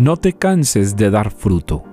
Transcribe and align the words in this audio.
No 0.00 0.16
te 0.16 0.32
canses 0.32 0.96
de 0.96 1.10
dar 1.10 1.30
fruto. 1.30 1.84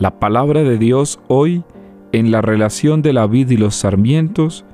La 0.00 0.18
palabra 0.18 0.64
de 0.64 0.78
Dios 0.78 1.20
hoy, 1.28 1.62
en 2.10 2.32
la 2.32 2.42
relación 2.42 3.02
de 3.02 3.12
la 3.12 3.28
vid 3.28 3.50
y 3.50 3.56
los 3.56 3.76
sarmientos, 3.76 4.64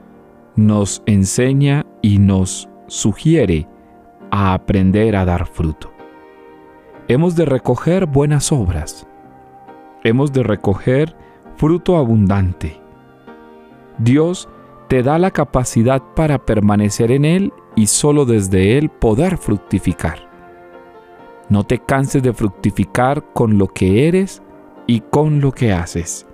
nos 0.56 1.02
enseña 1.04 1.84
y 2.00 2.18
nos 2.18 2.70
sugiere 2.86 3.68
a 4.30 4.54
aprender 4.54 5.16
a 5.16 5.26
dar 5.26 5.46
fruto. 5.48 5.92
Hemos 7.08 7.36
de 7.36 7.44
recoger 7.44 8.06
buenas 8.06 8.52
obras. 8.52 9.06
Hemos 10.02 10.32
de 10.32 10.42
recoger 10.42 11.14
fruto 11.56 11.98
abundante. 11.98 12.80
Dios 13.98 14.48
te 14.88 15.02
da 15.02 15.18
la 15.18 15.30
capacidad 15.30 16.02
para 16.16 16.38
permanecer 16.46 17.12
en 17.12 17.26
Él 17.26 17.52
y 17.76 17.88
solo 17.88 18.24
desde 18.24 18.78
Él 18.78 18.88
poder 18.88 19.36
fructificar. 19.36 20.29
No 21.50 21.64
te 21.64 21.78
canses 21.78 22.22
de 22.22 22.32
fructificar 22.32 23.32
con 23.32 23.58
lo 23.58 23.66
que 23.68 24.08
eres 24.08 24.40
y 24.86 25.00
con 25.00 25.40
lo 25.40 25.52
que 25.52 25.72
haces. 25.72 26.26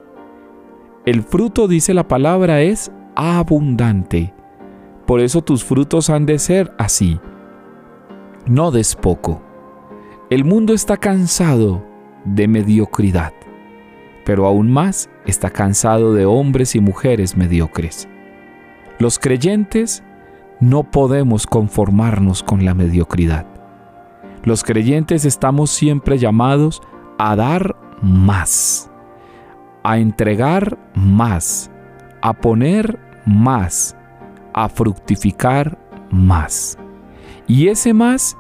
El 1.07 1.23
fruto, 1.23 1.69
dice 1.69 1.95
la 1.95 2.07
palabra, 2.07 2.61
es 2.61 2.93
abundante. 3.15 4.35
Por 5.07 5.21
eso 5.21 5.43
tus 5.43 5.65
frutos 5.65 6.11
han 6.11 6.27
de 6.27 6.39
ser 6.39 6.75
así. 6.79 7.19
No 8.47 8.71
des 8.71 8.95
poco. 8.95 9.43
El 10.29 10.45
mundo 10.45 10.75
está 10.75 10.97
cansado 10.97 11.83
de 12.25 12.47
mediocridad, 12.47 13.33
pero 14.25 14.47
aún 14.47 14.71
más 14.71 15.09
está 15.25 15.49
cansado 15.49 16.13
de 16.13 16.27
hombres 16.27 16.75
y 16.75 16.81
mujeres 16.81 17.37
mediocres. 17.37 18.07
Los 18.99 19.19
creyentes 19.19 20.03
no 20.61 20.91
podemos 20.91 21.47
conformarnos 21.47 22.43
con 22.43 22.65
la 22.65 22.75
mediocridad. 22.75 23.56
Los 24.47 24.63
creyentes 24.63 25.25
estamos 25.25 25.71
siempre 25.71 26.19
llamados 26.19 26.81
a 27.19 27.35
dar 27.35 27.75
más, 28.01 28.89
a 29.83 29.99
entregar 29.99 30.79
más, 30.95 31.69
a 32.23 32.33
poner 32.33 32.97
más, 33.27 33.97
a 34.55 34.69
fructificar 34.69 35.77
más. 36.13 36.79
Y 37.49 37.67
ese 37.67 37.93
más, 37.93 38.39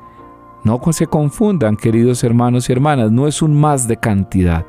no 0.63 0.81
se 0.93 1.09
confundan, 1.09 1.77
queridos 1.77 2.23
hermanos 2.23 2.69
y 2.69 2.73
hermanas, 2.73 3.11
no 3.11 3.27
es 3.27 3.43
un 3.43 3.59
más 3.59 3.89
de 3.89 3.97
cantidad, 3.97 4.65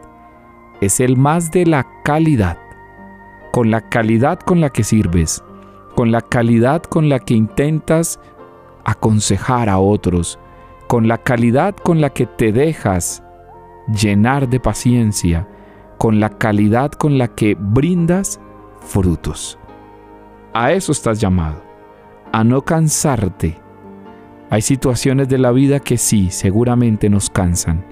es 0.82 1.00
el 1.00 1.18
más 1.18 1.52
de 1.52 1.68
la 1.68 1.86
calidad, 2.04 2.58
con 3.52 3.70
la 3.70 3.88
calidad 3.90 4.40
con 4.40 4.60
la 4.60 4.72
que 4.72 4.84
sirves, 4.84 5.44
con 5.96 6.12
la 6.12 6.22
calidad 6.22 6.82
con 6.82 7.10
la 7.10 7.20
que 7.20 7.36
intentas 7.36 8.20
aconsejar 8.86 9.70
a 9.70 9.78
otros, 9.78 10.40
con 10.88 11.08
la 11.08 11.18
calidad 11.18 11.76
con 11.76 12.02
la 12.02 12.10
que 12.10 12.26
te 12.26 12.52
dejas 12.52 13.24
llenar 13.88 14.50
de 14.50 14.60
paciencia, 14.60 15.48
con 15.98 16.20
la 16.20 16.30
calidad 16.30 16.92
con 16.92 17.18
la 17.18 17.28
que 17.28 17.56
brindas 17.60 18.40
frutos. 18.80 19.60
A 20.54 20.72
eso 20.72 20.92
estás 20.92 21.20
llamado, 21.20 21.62
a 22.32 22.44
no 22.44 22.62
cansarte. 22.64 23.60
Hay 24.50 24.62
situaciones 24.62 25.28
de 25.28 25.38
la 25.38 25.52
vida 25.52 25.80
que 25.82 25.98
sí, 25.98 26.32
seguramente 26.32 27.10
nos 27.10 27.30
cansan, 27.30 27.86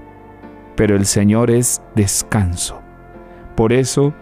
pero 0.74 0.96
el 0.96 1.04
Señor 1.04 1.50
es 1.50 1.82
descanso. 1.94 2.80
Por 3.54 3.72
eso, 3.72 4.14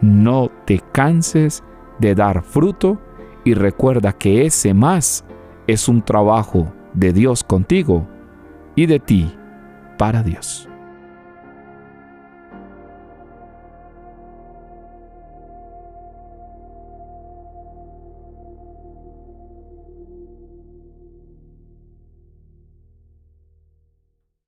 no 0.00 0.50
te 0.64 0.80
canses 0.92 1.62
de 1.98 2.14
dar 2.14 2.42
fruto 2.42 2.98
y 3.44 3.54
recuerda 3.54 4.12
que 4.12 4.46
ese 4.46 4.74
más 4.74 5.24
es 5.66 5.88
un 5.88 6.02
trabajo 6.02 6.72
de 6.94 7.12
Dios 7.12 7.44
contigo 7.44 8.06
y 8.74 8.86
de 8.86 8.98
ti 8.98 9.32
para 9.98 10.22
Dios. 10.22 10.68